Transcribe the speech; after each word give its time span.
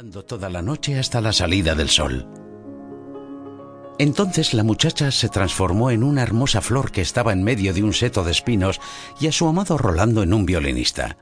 andando 0.00 0.24
toda 0.24 0.48
la 0.48 0.62
noche 0.62 0.98
hasta 0.98 1.20
la 1.20 1.30
salida 1.30 1.74
del 1.74 1.90
sol. 1.90 2.26
Entonces 3.98 4.54
la 4.54 4.64
muchacha 4.64 5.10
se 5.10 5.28
transformó 5.28 5.90
en 5.90 6.02
una 6.04 6.22
hermosa 6.22 6.62
flor 6.62 6.90
que 6.90 7.02
estaba 7.02 7.34
en 7.34 7.42
medio 7.42 7.74
de 7.74 7.82
un 7.82 7.92
seto 7.92 8.24
de 8.24 8.30
espinos 8.30 8.80
y 9.20 9.26
a 9.26 9.32
su 9.32 9.46
amado 9.46 9.76
Rolando 9.76 10.22
en 10.22 10.32
un 10.32 10.46
violinista. 10.46 11.18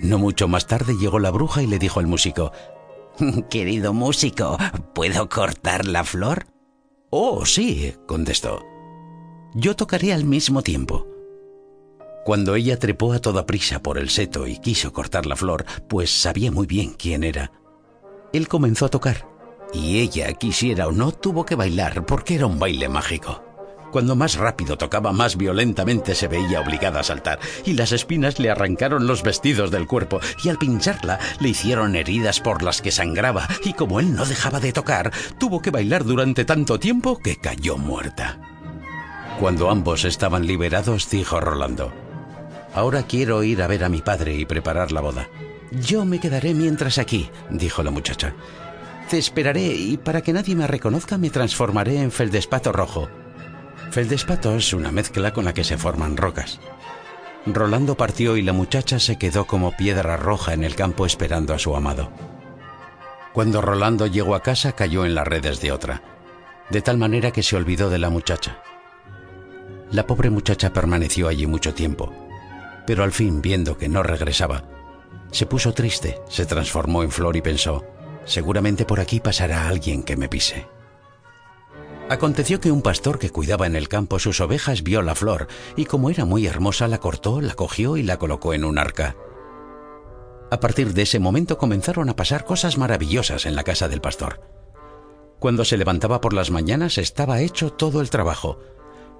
No 0.00 0.18
mucho 0.18 0.48
más 0.48 0.66
tarde 0.66 0.94
llegó 0.98 1.20
la 1.20 1.30
bruja 1.30 1.62
y 1.62 1.68
le 1.68 1.78
dijo 1.78 2.00
al 2.00 2.08
músico, 2.08 2.50
Querido 3.48 3.92
músico, 3.92 4.58
¿puedo 4.92 5.28
cortar 5.28 5.86
la 5.86 6.02
flor? 6.02 6.46
Oh, 7.10 7.46
sí, 7.46 7.94
contestó. 8.08 8.64
Yo 9.54 9.76
tocaré 9.76 10.12
al 10.12 10.24
mismo 10.24 10.62
tiempo. 10.62 11.11
Cuando 12.24 12.54
ella 12.54 12.78
trepó 12.78 13.12
a 13.12 13.18
toda 13.18 13.46
prisa 13.46 13.82
por 13.82 13.98
el 13.98 14.08
seto 14.08 14.46
y 14.46 14.58
quiso 14.58 14.92
cortar 14.92 15.26
la 15.26 15.36
flor, 15.36 15.64
pues 15.88 16.10
sabía 16.10 16.52
muy 16.52 16.66
bien 16.66 16.94
quién 16.96 17.24
era, 17.24 17.50
él 18.32 18.48
comenzó 18.48 18.86
a 18.86 18.88
tocar, 18.88 19.26
y 19.74 19.98
ella, 19.98 20.32
quisiera 20.32 20.86
o 20.86 20.92
no, 20.92 21.12
tuvo 21.12 21.44
que 21.44 21.54
bailar 21.54 22.06
porque 22.06 22.34
era 22.36 22.46
un 22.46 22.58
baile 22.58 22.88
mágico. 22.88 23.42
Cuando 23.90 24.16
más 24.16 24.36
rápido 24.36 24.78
tocaba, 24.78 25.12
más 25.12 25.36
violentamente 25.36 26.14
se 26.14 26.28
veía 26.28 26.62
obligada 26.62 27.00
a 27.00 27.04
saltar, 27.04 27.38
y 27.66 27.74
las 27.74 27.92
espinas 27.92 28.38
le 28.38 28.50
arrancaron 28.50 29.06
los 29.06 29.22
vestidos 29.22 29.70
del 29.70 29.86
cuerpo, 29.86 30.18
y 30.42 30.48
al 30.48 30.56
pincharla 30.56 31.18
le 31.40 31.50
hicieron 31.50 31.94
heridas 31.94 32.40
por 32.40 32.62
las 32.62 32.80
que 32.80 32.90
sangraba, 32.90 33.46
y 33.64 33.74
como 33.74 34.00
él 34.00 34.14
no 34.14 34.24
dejaba 34.24 34.60
de 34.60 34.72
tocar, 34.72 35.12
tuvo 35.38 35.60
que 35.60 35.70
bailar 35.70 36.04
durante 36.04 36.46
tanto 36.46 36.80
tiempo 36.80 37.18
que 37.18 37.36
cayó 37.36 37.76
muerta. 37.76 38.38
Cuando 39.38 39.70
ambos 39.70 40.06
estaban 40.06 40.46
liberados, 40.46 41.10
dijo 41.10 41.38
Rolando, 41.38 41.92
Ahora 42.74 43.02
quiero 43.02 43.42
ir 43.42 43.62
a 43.62 43.66
ver 43.66 43.84
a 43.84 43.88
mi 43.88 44.00
padre 44.00 44.34
y 44.34 44.46
preparar 44.46 44.92
la 44.92 45.02
boda. 45.02 45.28
Yo 45.70 46.04
me 46.04 46.20
quedaré 46.20 46.54
mientras 46.54 46.98
aquí, 46.98 47.30
dijo 47.50 47.82
la 47.82 47.90
muchacha. 47.90 48.34
Te 49.10 49.18
esperaré 49.18 49.66
y 49.66 49.98
para 49.98 50.22
que 50.22 50.32
nadie 50.32 50.54
me 50.54 50.66
reconozca 50.66 51.18
me 51.18 51.30
transformaré 51.30 52.00
en 52.00 52.10
feldespato 52.10 52.72
rojo. 52.72 53.08
Feldespato 53.90 54.54
es 54.56 54.72
una 54.72 54.90
mezcla 54.90 55.32
con 55.32 55.44
la 55.44 55.52
que 55.52 55.64
se 55.64 55.76
forman 55.76 56.16
rocas. 56.16 56.60
Rolando 57.44 57.96
partió 57.96 58.36
y 58.36 58.42
la 58.42 58.52
muchacha 58.54 58.98
se 58.98 59.18
quedó 59.18 59.46
como 59.46 59.76
piedra 59.76 60.16
roja 60.16 60.54
en 60.54 60.64
el 60.64 60.74
campo 60.74 61.04
esperando 61.04 61.52
a 61.52 61.58
su 61.58 61.76
amado. 61.76 62.10
Cuando 63.34 63.60
Rolando 63.60 64.06
llegó 64.06 64.34
a 64.34 64.42
casa 64.42 64.72
cayó 64.72 65.04
en 65.04 65.14
las 65.14 65.26
redes 65.26 65.60
de 65.60 65.72
otra, 65.72 66.02
de 66.70 66.80
tal 66.80 66.96
manera 66.96 67.32
que 67.32 67.42
se 67.42 67.56
olvidó 67.56 67.90
de 67.90 67.98
la 67.98 68.08
muchacha. 68.08 68.62
La 69.90 70.06
pobre 70.06 70.30
muchacha 70.30 70.72
permaneció 70.72 71.28
allí 71.28 71.46
mucho 71.46 71.74
tiempo 71.74 72.21
pero 72.86 73.04
al 73.04 73.12
fin, 73.12 73.42
viendo 73.42 73.78
que 73.78 73.88
no 73.88 74.02
regresaba, 74.02 74.64
se 75.30 75.46
puso 75.46 75.72
triste, 75.72 76.20
se 76.28 76.46
transformó 76.46 77.02
en 77.02 77.10
flor 77.10 77.36
y 77.36 77.42
pensó, 77.42 77.84
seguramente 78.24 78.84
por 78.84 79.00
aquí 79.00 79.20
pasará 79.20 79.66
alguien 79.68 80.02
que 80.02 80.16
me 80.16 80.28
pise. 80.28 80.66
Aconteció 82.08 82.60
que 82.60 82.70
un 82.70 82.82
pastor 82.82 83.18
que 83.18 83.30
cuidaba 83.30 83.66
en 83.66 83.74
el 83.74 83.88
campo 83.88 84.18
sus 84.18 84.40
ovejas 84.42 84.82
vio 84.82 85.00
la 85.00 85.14
flor 85.14 85.46
y 85.76 85.86
como 85.86 86.10
era 86.10 86.26
muy 86.26 86.46
hermosa 86.46 86.86
la 86.86 86.98
cortó, 86.98 87.40
la 87.40 87.54
cogió 87.54 87.96
y 87.96 88.02
la 88.02 88.18
colocó 88.18 88.52
en 88.52 88.64
un 88.64 88.78
arca. 88.78 89.16
A 90.50 90.60
partir 90.60 90.92
de 90.92 91.02
ese 91.02 91.18
momento 91.18 91.56
comenzaron 91.56 92.10
a 92.10 92.16
pasar 92.16 92.44
cosas 92.44 92.76
maravillosas 92.76 93.46
en 93.46 93.56
la 93.56 93.64
casa 93.64 93.88
del 93.88 94.02
pastor. 94.02 94.42
Cuando 95.38 95.64
se 95.64 95.78
levantaba 95.78 96.20
por 96.20 96.34
las 96.34 96.50
mañanas 96.50 96.98
estaba 96.98 97.40
hecho 97.40 97.72
todo 97.72 98.02
el 98.02 98.10
trabajo, 98.10 98.58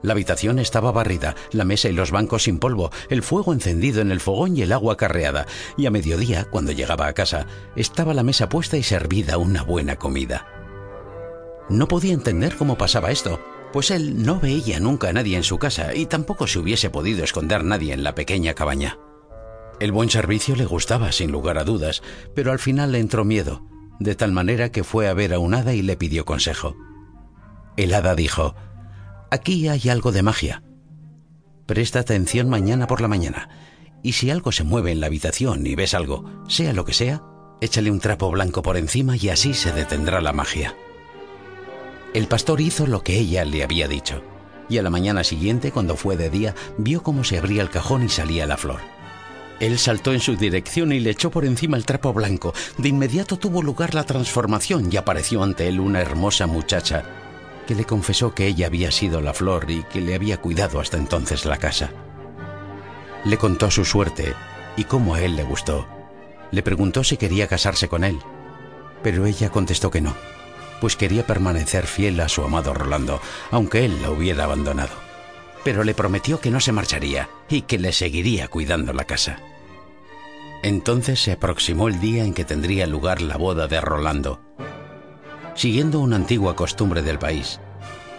la 0.02 0.12
habitación 0.12 0.58
estaba 0.58 0.92
barrida, 0.92 1.34
la 1.52 1.64
mesa 1.64 1.88
y 1.88 1.92
los 1.92 2.10
bancos 2.10 2.44
sin 2.44 2.58
polvo, 2.58 2.90
el 3.08 3.22
fuego 3.22 3.52
encendido 3.52 4.00
en 4.00 4.10
el 4.10 4.20
fogón 4.20 4.56
y 4.56 4.62
el 4.62 4.72
agua 4.72 4.96
carreada, 4.96 5.46
y 5.76 5.86
a 5.86 5.90
mediodía, 5.90 6.44
cuando 6.44 6.72
llegaba 6.72 7.06
a 7.06 7.12
casa, 7.12 7.46
estaba 7.76 8.14
la 8.14 8.22
mesa 8.22 8.48
puesta 8.48 8.76
y 8.76 8.82
servida 8.82 9.38
una 9.38 9.62
buena 9.62 9.96
comida. 9.96 10.46
No 11.68 11.88
podía 11.88 12.12
entender 12.12 12.56
cómo 12.56 12.76
pasaba 12.76 13.10
esto, 13.10 13.40
pues 13.72 13.90
él 13.90 14.22
no 14.24 14.38
veía 14.38 14.80
nunca 14.80 15.08
a 15.08 15.12
nadie 15.12 15.36
en 15.36 15.44
su 15.44 15.58
casa 15.58 15.94
y 15.94 16.06
tampoco 16.06 16.46
se 16.46 16.58
hubiese 16.58 16.90
podido 16.90 17.24
esconder 17.24 17.64
nadie 17.64 17.94
en 17.94 18.04
la 18.04 18.14
pequeña 18.14 18.54
cabaña. 18.54 18.98
El 19.80 19.92
buen 19.92 20.10
servicio 20.10 20.54
le 20.54 20.66
gustaba, 20.66 21.10
sin 21.12 21.32
lugar 21.32 21.58
a 21.58 21.64
dudas, 21.64 22.02
pero 22.34 22.52
al 22.52 22.58
final 22.58 22.92
le 22.92 23.00
entró 23.00 23.24
miedo, 23.24 23.62
de 23.98 24.14
tal 24.14 24.32
manera 24.32 24.70
que 24.70 24.84
fue 24.84 25.08
a 25.08 25.14
ver 25.14 25.32
a 25.32 25.38
un 25.38 25.54
hada 25.54 25.72
y 25.74 25.82
le 25.82 25.96
pidió 25.96 26.24
consejo. 26.24 26.76
El 27.76 27.94
hada 27.94 28.14
dijo, 28.14 28.54
Aquí 29.32 29.66
hay 29.66 29.88
algo 29.88 30.12
de 30.12 30.22
magia. 30.22 30.62
Presta 31.64 32.00
atención 32.00 32.50
mañana 32.50 32.86
por 32.86 33.00
la 33.00 33.08
mañana, 33.08 33.48
y 34.02 34.12
si 34.12 34.30
algo 34.30 34.52
se 34.52 34.62
mueve 34.62 34.92
en 34.92 35.00
la 35.00 35.06
habitación 35.06 35.66
y 35.66 35.74
ves 35.74 35.94
algo, 35.94 36.44
sea 36.48 36.74
lo 36.74 36.84
que 36.84 36.92
sea, 36.92 37.22
échale 37.62 37.90
un 37.90 37.98
trapo 37.98 38.30
blanco 38.30 38.60
por 38.60 38.76
encima 38.76 39.16
y 39.16 39.30
así 39.30 39.54
se 39.54 39.72
detendrá 39.72 40.20
la 40.20 40.34
magia. 40.34 40.76
El 42.12 42.26
pastor 42.26 42.60
hizo 42.60 42.86
lo 42.86 43.02
que 43.02 43.18
ella 43.18 43.46
le 43.46 43.64
había 43.64 43.88
dicho, 43.88 44.22
y 44.68 44.76
a 44.76 44.82
la 44.82 44.90
mañana 44.90 45.24
siguiente, 45.24 45.72
cuando 45.72 45.96
fue 45.96 46.18
de 46.18 46.28
día, 46.28 46.54
vio 46.76 47.02
cómo 47.02 47.24
se 47.24 47.38
abría 47.38 47.62
el 47.62 47.70
cajón 47.70 48.02
y 48.02 48.10
salía 48.10 48.46
la 48.46 48.58
flor. 48.58 48.80
Él 49.60 49.78
saltó 49.78 50.12
en 50.12 50.20
su 50.20 50.36
dirección 50.36 50.92
y 50.92 51.00
le 51.00 51.08
echó 51.08 51.30
por 51.30 51.46
encima 51.46 51.78
el 51.78 51.86
trapo 51.86 52.12
blanco. 52.12 52.52
De 52.76 52.90
inmediato 52.90 53.38
tuvo 53.38 53.62
lugar 53.62 53.94
la 53.94 54.04
transformación 54.04 54.90
y 54.92 54.98
apareció 54.98 55.42
ante 55.42 55.68
él 55.68 55.80
una 55.80 56.02
hermosa 56.02 56.46
muchacha 56.46 57.21
que 57.66 57.74
le 57.74 57.84
confesó 57.84 58.34
que 58.34 58.46
ella 58.46 58.66
había 58.66 58.90
sido 58.90 59.20
la 59.20 59.34
flor 59.34 59.70
y 59.70 59.82
que 59.84 60.00
le 60.00 60.14
había 60.14 60.38
cuidado 60.38 60.80
hasta 60.80 60.96
entonces 60.96 61.44
la 61.44 61.58
casa. 61.58 61.90
Le 63.24 63.36
contó 63.38 63.70
su 63.70 63.84
suerte 63.84 64.34
y 64.76 64.84
cómo 64.84 65.14
a 65.14 65.20
él 65.20 65.36
le 65.36 65.44
gustó. 65.44 65.86
Le 66.50 66.62
preguntó 66.62 67.04
si 67.04 67.16
quería 67.16 67.46
casarse 67.46 67.88
con 67.88 68.04
él, 68.04 68.18
pero 69.02 69.26
ella 69.26 69.50
contestó 69.50 69.90
que 69.90 70.00
no, 70.00 70.14
pues 70.80 70.96
quería 70.96 71.26
permanecer 71.26 71.86
fiel 71.86 72.18
a 72.20 72.28
su 72.28 72.42
amado 72.42 72.74
Rolando, 72.74 73.20
aunque 73.50 73.84
él 73.84 74.02
la 74.02 74.10
hubiera 74.10 74.44
abandonado. 74.44 74.94
Pero 75.64 75.84
le 75.84 75.94
prometió 75.94 76.40
que 76.40 76.50
no 76.50 76.60
se 76.60 76.72
marcharía 76.72 77.28
y 77.48 77.62
que 77.62 77.78
le 77.78 77.92
seguiría 77.92 78.48
cuidando 78.48 78.92
la 78.92 79.04
casa. 79.04 79.38
Entonces 80.62 81.20
se 81.20 81.32
aproximó 81.32 81.88
el 81.88 82.00
día 82.00 82.24
en 82.24 82.34
que 82.34 82.44
tendría 82.44 82.86
lugar 82.86 83.20
la 83.20 83.36
boda 83.36 83.66
de 83.68 83.80
Rolando, 83.80 84.40
siguiendo 85.54 86.00
una 86.00 86.16
antigua 86.16 86.56
costumbre 86.56 87.02
del 87.02 87.18
país. 87.18 87.60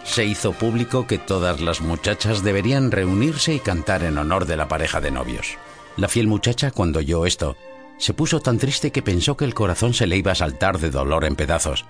Se 0.04 0.24
hizo 0.24 0.52
público 0.52 1.06
que 1.06 1.18
todas 1.18 1.60
las 1.60 1.80
muchachas 1.80 2.42
deberían 2.42 2.90
reunirse 2.90 3.54
y 3.54 3.60
cantar 3.60 4.04
en 4.04 4.18
honor 4.18 4.46
de 4.46 4.56
la 4.56 4.68
pareja 4.68 5.00
de 5.00 5.10
novios. 5.10 5.56
La 5.96 6.08
fiel 6.08 6.26
muchacha, 6.26 6.70
cuando 6.70 6.98
oyó 6.98 7.24
esto, 7.24 7.56
se 7.98 8.12
puso 8.12 8.40
tan 8.40 8.58
triste 8.58 8.90
que 8.90 9.02
pensó 9.02 9.36
que 9.36 9.44
el 9.44 9.54
corazón 9.54 9.94
se 9.94 10.06
le 10.06 10.16
iba 10.16 10.32
a 10.32 10.36
saltar 10.36 10.78
de 10.78 10.90
dolor 10.90 11.24
en 11.24 11.36
pedazos, 11.36 11.84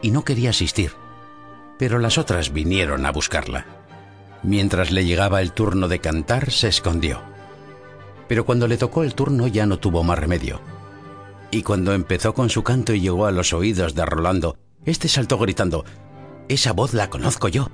y 0.00 0.10
no 0.10 0.24
quería 0.24 0.50
asistir. 0.50 0.92
Pero 1.78 1.98
las 1.98 2.18
otras 2.18 2.52
vinieron 2.52 3.04
a 3.06 3.12
buscarla. 3.12 3.66
Mientras 4.42 4.90
le 4.90 5.04
llegaba 5.04 5.40
el 5.40 5.52
turno 5.52 5.88
de 5.88 5.98
cantar, 5.98 6.50
se 6.50 6.68
escondió. 6.68 7.20
Pero 8.28 8.44
cuando 8.46 8.66
le 8.66 8.78
tocó 8.78 9.02
el 9.02 9.14
turno 9.14 9.46
ya 9.46 9.66
no 9.66 9.78
tuvo 9.78 10.02
más 10.02 10.18
remedio. 10.18 10.60
Y 11.50 11.62
cuando 11.62 11.92
empezó 11.92 12.32
con 12.34 12.48
su 12.48 12.62
canto 12.62 12.94
y 12.94 13.00
llegó 13.00 13.26
a 13.26 13.30
los 13.30 13.52
oídos 13.52 13.94
de 13.94 14.06
Rolando, 14.06 14.56
este 14.84 15.08
saltó 15.08 15.38
gritando, 15.38 15.84
Esa 16.48 16.72
voz 16.72 16.94
la 16.94 17.08
conozco 17.08 17.48
yo. 17.48 17.68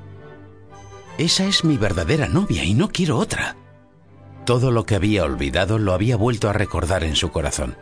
Esa 1.17 1.47
es 1.47 1.65
mi 1.65 1.77
verdadera 1.77 2.29
novia 2.29 2.65
y 2.65 2.75
no 2.75 2.89
quiero 2.89 3.19
otra. 3.19 3.57
Todo 4.45 4.71
lo 4.71 4.85
que 4.85 4.95
había 4.95 5.25
olvidado 5.25 5.79
lo 5.79 5.93
había 5.93 6.17
vuelto 6.17 6.49
a 6.49 6.53
recordar 6.53 7.05
en 7.05 7.17
su 7.17 7.31
corazón. 7.31 7.77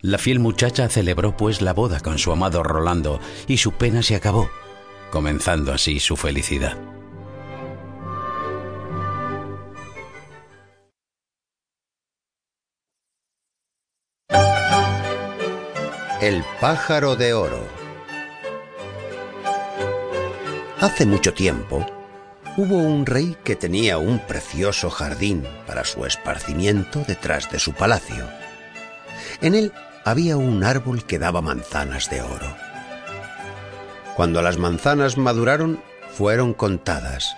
La 0.00 0.18
fiel 0.18 0.40
muchacha 0.40 0.88
celebró 0.88 1.36
pues 1.36 1.62
la 1.62 1.72
boda 1.72 2.00
con 2.00 2.18
su 2.18 2.32
amado 2.32 2.62
Rolando 2.62 3.20
y 3.46 3.58
su 3.58 3.72
pena 3.72 4.02
se 4.02 4.16
acabó, 4.16 4.50
comenzando 5.10 5.72
así 5.72 6.00
su 6.00 6.16
felicidad. 6.16 6.76
El 16.20 16.44
pájaro 16.60 17.16
de 17.16 17.34
oro 17.34 17.81
Hace 20.82 21.06
mucho 21.06 21.32
tiempo, 21.32 21.86
hubo 22.56 22.76
un 22.78 23.06
rey 23.06 23.36
que 23.44 23.54
tenía 23.54 23.98
un 23.98 24.18
precioso 24.18 24.90
jardín 24.90 25.46
para 25.64 25.84
su 25.84 26.04
esparcimiento 26.06 27.04
detrás 27.06 27.48
de 27.52 27.60
su 27.60 27.72
palacio. 27.72 28.26
En 29.40 29.54
él 29.54 29.72
había 30.04 30.36
un 30.36 30.64
árbol 30.64 31.04
que 31.04 31.20
daba 31.20 31.40
manzanas 31.40 32.10
de 32.10 32.22
oro. 32.22 32.56
Cuando 34.16 34.42
las 34.42 34.58
manzanas 34.58 35.18
maduraron, 35.18 35.80
fueron 36.10 36.52
contadas, 36.52 37.36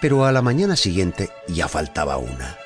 pero 0.00 0.24
a 0.24 0.32
la 0.32 0.42
mañana 0.42 0.74
siguiente 0.74 1.30
ya 1.46 1.68
faltaba 1.68 2.16
una. 2.16 2.56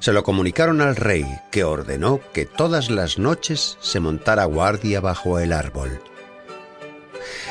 Se 0.00 0.12
lo 0.12 0.22
comunicaron 0.22 0.82
al 0.82 0.94
rey, 0.94 1.24
que 1.50 1.64
ordenó 1.64 2.20
que 2.34 2.44
todas 2.44 2.90
las 2.90 3.18
noches 3.18 3.78
se 3.80 3.98
montara 3.98 4.44
guardia 4.44 5.00
bajo 5.00 5.38
el 5.38 5.54
árbol 5.54 6.02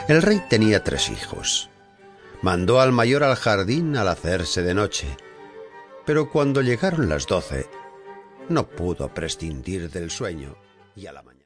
el 0.07 0.21
rey 0.21 0.42
tenía 0.50 0.83
tres 0.83 1.09
hijos. 1.09 1.69
Mandó 2.42 2.80
al 2.80 2.92
mayor 2.92 3.24
al 3.24 3.36
jardín 3.36 3.98
al 3.98 4.07
hacerse 4.07 4.63
de 4.63 4.74
noche, 4.74 5.07
pero 6.06 6.30
cuando 6.30 6.62
llegaron 6.62 7.09
las 7.09 7.27
doce, 7.27 7.68
no 8.48 8.68
pudo 8.68 9.13
prescindir 9.13 9.89
del 9.89 10.09
sueño 10.09 10.56
y 10.95 11.07
a 11.07 11.12
la 11.13 11.21
mañana. 11.21 11.27